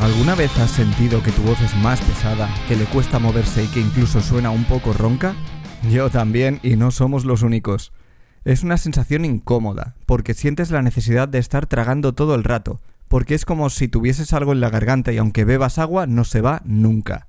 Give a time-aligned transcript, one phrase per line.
[0.00, 3.66] ¿Alguna vez has sentido que tu voz es más pesada, que le cuesta moverse y
[3.66, 5.34] que incluso suena un poco ronca?
[5.90, 7.92] Yo también, y no somos los únicos.
[8.46, 13.34] Es una sensación incómoda, porque sientes la necesidad de estar tragando todo el rato, porque
[13.34, 16.62] es como si tuvieses algo en la garganta y aunque bebas agua no se va
[16.64, 17.28] nunca.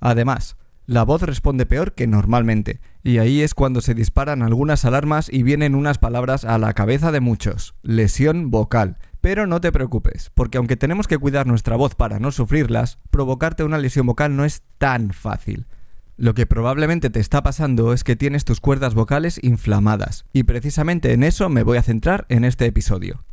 [0.00, 0.56] Además,
[0.86, 5.44] la voz responde peor que normalmente, y ahí es cuando se disparan algunas alarmas y
[5.44, 7.76] vienen unas palabras a la cabeza de muchos.
[7.82, 12.30] Lesión vocal, pero no te preocupes, porque aunque tenemos que cuidar nuestra voz para no
[12.30, 15.66] sufrirlas, provocarte una lesión vocal no es tan fácil.
[16.16, 21.12] Lo que probablemente te está pasando es que tienes tus cuerdas vocales inflamadas, y precisamente
[21.12, 23.24] en eso me voy a centrar en este episodio.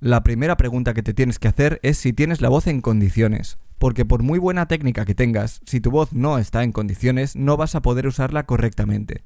[0.00, 3.58] La primera pregunta que te tienes que hacer es si tienes la voz en condiciones,
[3.78, 7.58] porque por muy buena técnica que tengas, si tu voz no está en condiciones, no
[7.58, 9.24] vas a poder usarla correctamente.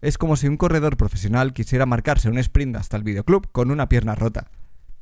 [0.00, 3.88] Es como si un corredor profesional quisiera marcarse un sprint hasta el videoclub con una
[3.88, 4.48] pierna rota.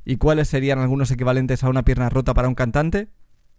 [0.05, 3.09] ¿Y cuáles serían algunos equivalentes a una pierna rota para un cantante?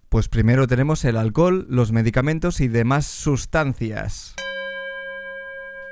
[0.10, 4.36] Pues primero tenemos el alcohol, los medicamentos y demás sustancias.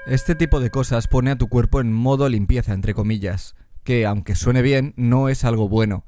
[0.06, 4.36] Este tipo de cosas pone a tu cuerpo en modo limpieza, entre comillas, que aunque
[4.36, 6.06] suene bien, no es algo bueno.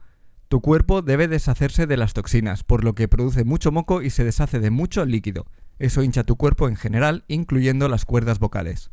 [0.48, 4.24] Tu cuerpo debe deshacerse de las toxinas, por lo que produce mucho moco y se
[4.24, 5.48] deshace de mucho líquido.
[5.80, 8.92] Eso hincha tu cuerpo en general, incluyendo las cuerdas vocales.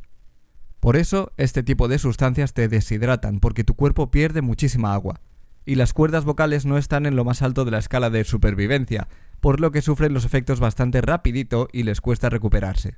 [0.81, 5.21] Por eso, este tipo de sustancias te deshidratan, porque tu cuerpo pierde muchísima agua
[5.65, 9.09] y las cuerdas vocales no están en lo más alto de la escala de supervivencia,
[9.41, 12.97] por lo que sufren los efectos bastante rapidito y les cuesta recuperarse.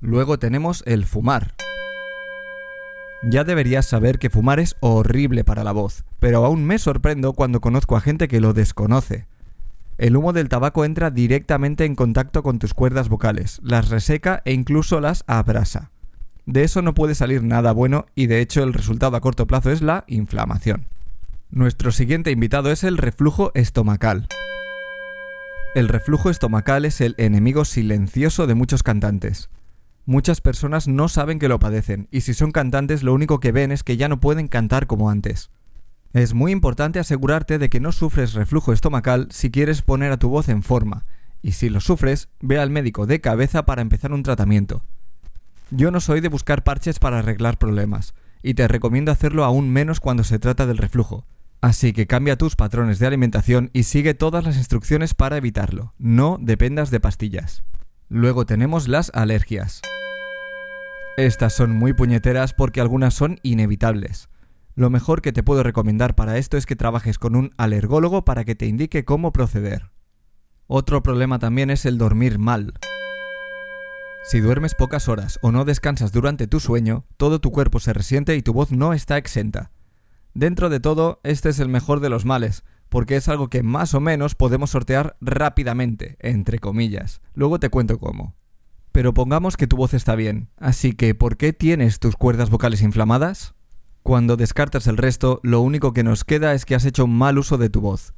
[0.00, 1.54] Luego tenemos el fumar.
[3.22, 7.60] Ya deberías saber que fumar es horrible para la voz, pero aún me sorprendo cuando
[7.60, 9.26] conozco a gente que lo desconoce.
[9.98, 14.54] El humo del tabaco entra directamente en contacto con tus cuerdas vocales, las reseca e
[14.54, 15.90] incluso las abrasa.
[16.46, 19.70] De eso no puede salir nada bueno y de hecho el resultado a corto plazo
[19.70, 20.86] es la inflamación.
[21.52, 24.28] Nuestro siguiente invitado es el reflujo estomacal.
[25.74, 29.50] El reflujo estomacal es el enemigo silencioso de muchos cantantes.
[30.06, 33.72] Muchas personas no saben que lo padecen, y si son cantantes lo único que ven
[33.72, 35.50] es que ya no pueden cantar como antes.
[36.12, 40.28] Es muy importante asegurarte de que no sufres reflujo estomacal si quieres poner a tu
[40.28, 41.04] voz en forma,
[41.42, 44.84] y si lo sufres, ve al médico de cabeza para empezar un tratamiento.
[45.72, 49.98] Yo no soy de buscar parches para arreglar problemas, y te recomiendo hacerlo aún menos
[49.98, 51.26] cuando se trata del reflujo,
[51.60, 55.94] Así que cambia tus patrones de alimentación y sigue todas las instrucciones para evitarlo.
[55.98, 57.64] No dependas de pastillas.
[58.08, 59.82] Luego tenemos las alergias.
[61.18, 64.30] Estas son muy puñeteras porque algunas son inevitables.
[64.74, 68.44] Lo mejor que te puedo recomendar para esto es que trabajes con un alergólogo para
[68.44, 69.90] que te indique cómo proceder.
[70.66, 72.72] Otro problema también es el dormir mal.
[74.22, 78.34] Si duermes pocas horas o no descansas durante tu sueño, todo tu cuerpo se resiente
[78.36, 79.72] y tu voz no está exenta.
[80.34, 83.94] Dentro de todo, este es el mejor de los males, porque es algo que más
[83.94, 87.20] o menos podemos sortear rápidamente, entre comillas.
[87.34, 88.36] Luego te cuento cómo.
[88.92, 92.82] Pero pongamos que tu voz está bien, así que ¿por qué tienes tus cuerdas vocales
[92.82, 93.54] inflamadas?
[94.02, 97.38] Cuando descartas el resto, lo único que nos queda es que has hecho un mal
[97.38, 98.14] uso de tu voz.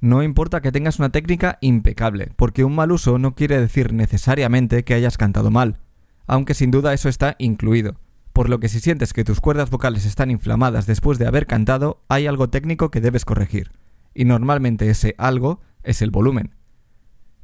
[0.00, 4.84] No importa que tengas una técnica impecable, porque un mal uso no quiere decir necesariamente
[4.84, 5.78] que hayas cantado mal,
[6.26, 7.96] aunque sin duda eso está incluido
[8.34, 12.02] por lo que si sientes que tus cuerdas vocales están inflamadas después de haber cantado,
[12.08, 13.70] hay algo técnico que debes corregir,
[14.12, 16.56] y normalmente ese algo es el volumen.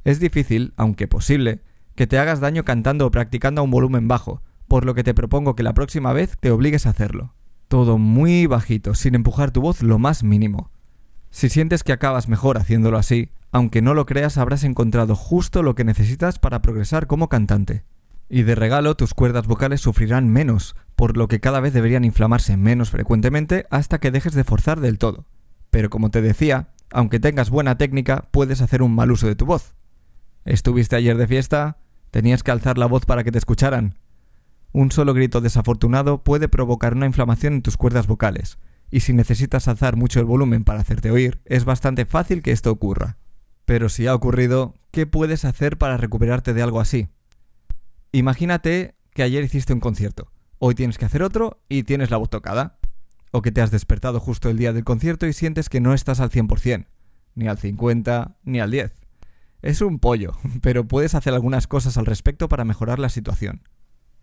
[0.03, 1.61] Es difícil, aunque posible,
[1.95, 5.13] que te hagas daño cantando o practicando a un volumen bajo, por lo que te
[5.13, 7.35] propongo que la próxima vez te obligues a hacerlo.
[7.69, 10.71] Todo muy bajito, sin empujar tu voz lo más mínimo.
[11.29, 15.73] Si sientes que acabas mejor haciéndolo así, aunque no lo creas habrás encontrado justo lo
[15.73, 17.85] que necesitas para progresar como cantante.
[18.33, 22.55] Y de regalo tus cuerdas vocales sufrirán menos, por lo que cada vez deberían inflamarse
[22.55, 25.25] menos frecuentemente hasta que dejes de forzar del todo.
[25.69, 29.45] Pero como te decía, aunque tengas buena técnica, puedes hacer un mal uso de tu
[29.45, 29.75] voz.
[30.45, 31.79] ¿Estuviste ayer de fiesta?
[32.09, 33.95] ¿Tenías que alzar la voz para que te escucharan?
[34.71, 39.67] Un solo grito desafortunado puede provocar una inflamación en tus cuerdas vocales, y si necesitas
[39.67, 43.17] alzar mucho el volumen para hacerte oír, es bastante fácil que esto ocurra.
[43.65, 47.09] Pero si ha ocurrido, ¿qué puedes hacer para recuperarte de algo así?
[48.13, 52.29] Imagínate que ayer hiciste un concierto, hoy tienes que hacer otro y tienes la voz
[52.29, 52.77] tocada.
[53.31, 56.19] O que te has despertado justo el día del concierto y sientes que no estás
[56.19, 56.87] al 100%,
[57.35, 58.91] ni al 50, ni al 10.
[59.61, 63.63] Es un pollo, pero puedes hacer algunas cosas al respecto para mejorar la situación.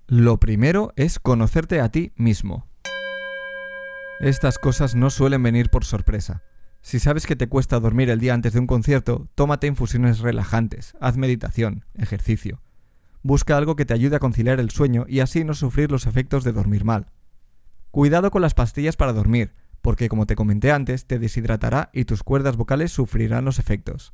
[0.06, 2.68] Lo primero es conocerte a ti mismo.
[4.20, 6.42] Estas cosas no suelen venir por sorpresa.
[6.82, 10.94] Si sabes que te cuesta dormir el día antes de un concierto, tómate infusiones relajantes,
[11.00, 12.60] haz meditación, ejercicio.
[13.22, 16.44] Busca algo que te ayude a conciliar el sueño y así no sufrir los efectos
[16.44, 17.10] de dormir mal.
[17.90, 22.22] Cuidado con las pastillas para dormir, porque como te comenté antes, te deshidratará y tus
[22.22, 24.12] cuerdas vocales sufrirán los efectos.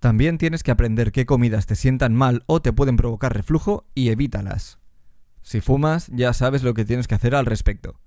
[0.00, 4.10] También tienes que aprender qué comidas te sientan mal o te pueden provocar reflujo y
[4.10, 4.78] evítalas.
[5.42, 7.98] Si fumas, ya sabes lo que tienes que hacer al respecto.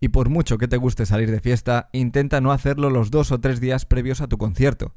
[0.00, 3.40] Y por mucho que te guste salir de fiesta, intenta no hacerlo los dos o
[3.40, 4.94] tres días previos a tu concierto.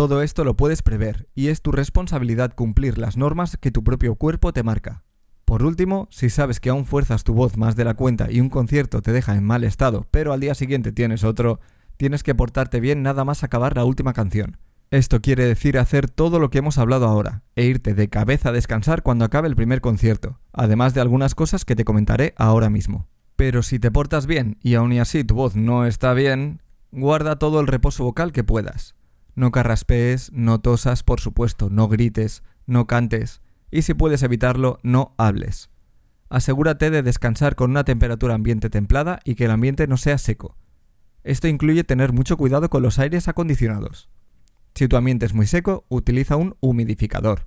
[0.00, 4.14] Todo esto lo puedes prever, y es tu responsabilidad cumplir las normas que tu propio
[4.14, 5.04] cuerpo te marca.
[5.44, 8.48] Por último, si sabes que aún fuerzas tu voz más de la cuenta y un
[8.48, 11.60] concierto te deja en mal estado, pero al día siguiente tienes otro,
[11.98, 14.56] tienes que portarte bien nada más acabar la última canción.
[14.90, 18.52] Esto quiere decir hacer todo lo que hemos hablado ahora, e irte de cabeza a
[18.52, 23.06] descansar cuando acabe el primer concierto, además de algunas cosas que te comentaré ahora mismo.
[23.36, 27.38] Pero si te portas bien y aún y así tu voz no está bien, guarda
[27.38, 28.94] todo el reposo vocal que puedas.
[29.40, 33.40] No carraspees, no tosas, por supuesto, no grites, no cantes,
[33.70, 35.70] y si puedes evitarlo, no hables.
[36.28, 40.58] Asegúrate de descansar con una temperatura ambiente templada y que el ambiente no sea seco.
[41.24, 44.10] Esto incluye tener mucho cuidado con los aires acondicionados.
[44.74, 47.46] Si tu ambiente es muy seco, utiliza un humidificador.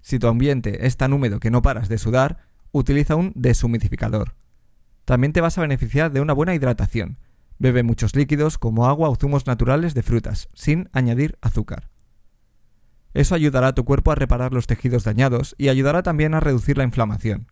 [0.00, 2.38] Si tu ambiente es tan húmedo que no paras de sudar,
[2.70, 4.36] utiliza un deshumidificador.
[5.04, 7.18] También te vas a beneficiar de una buena hidratación.
[7.62, 11.90] Bebe muchos líquidos como agua o zumos naturales de frutas, sin añadir azúcar.
[13.14, 16.76] Eso ayudará a tu cuerpo a reparar los tejidos dañados y ayudará también a reducir
[16.76, 17.46] la inflamación.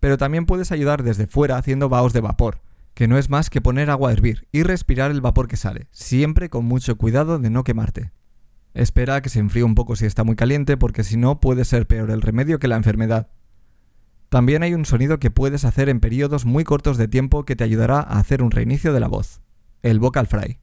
[0.00, 2.62] Pero también puedes ayudar desde fuera haciendo vaos de vapor,
[2.94, 5.88] que no es más que poner agua a hervir y respirar el vapor que sale,
[5.90, 8.12] siempre con mucho cuidado de no quemarte.
[8.72, 11.66] Espera a que se enfríe un poco si está muy caliente porque si no puede
[11.66, 13.28] ser peor el remedio que la enfermedad.
[14.30, 17.64] También hay un sonido que puedes hacer en periodos muy cortos de tiempo que te
[17.64, 19.42] ayudará a hacer un reinicio de la voz.
[19.82, 20.58] El vocal fry.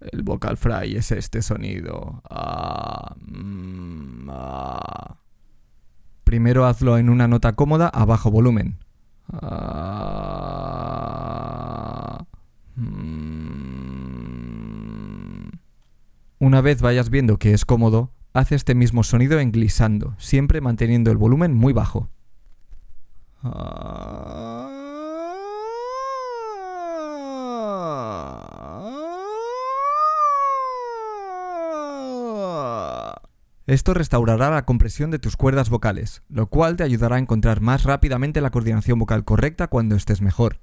[0.00, 2.22] El vocal fry es este sonido.
[2.28, 5.16] Ah, mm, ah.
[6.24, 8.78] Primero hazlo en una nota cómoda a bajo volumen.
[9.32, 10.52] Ah,
[12.76, 13.42] mm.
[16.38, 21.12] Una vez vayas viendo que es cómodo, haz este mismo sonido en glissando, siempre manteniendo
[21.12, 22.08] el volumen muy bajo.
[33.66, 37.84] Esto restaurará la compresión de tus cuerdas vocales, lo cual te ayudará a encontrar más
[37.84, 40.60] rápidamente la coordinación vocal correcta cuando estés mejor.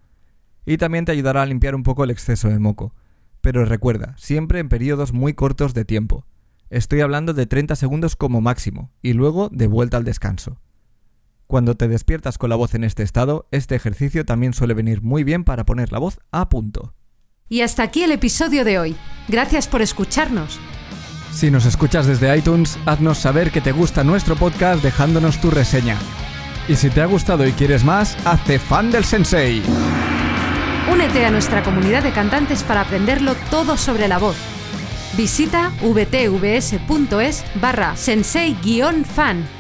[0.66, 2.94] Y también te ayudará a limpiar un poco el exceso de moco.
[3.42, 6.26] Pero recuerda, siempre en periodos muy cortos de tiempo.
[6.70, 10.60] Estoy hablando de 30 segundos como máximo, y luego de vuelta al descanso.
[11.48, 15.24] Cuando te despiertas con la voz en este estado, este ejercicio también suele venir muy
[15.24, 16.94] bien para poner la voz a punto.
[17.48, 18.96] Y hasta aquí el episodio de hoy.
[19.28, 20.60] Gracias por escucharnos.
[21.32, 25.98] Si nos escuchas desde iTunes, haznos saber que te gusta nuestro podcast dejándonos tu reseña.
[26.68, 29.64] Y si te ha gustado y quieres más, hazte fan del sensei.
[30.92, 34.36] Únete a nuestra comunidad de cantantes para aprenderlo todo sobre la voz.
[35.16, 39.59] Visita vtvs.es barra sensei-fan